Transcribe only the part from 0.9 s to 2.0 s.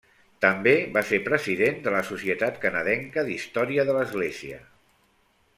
va ser President de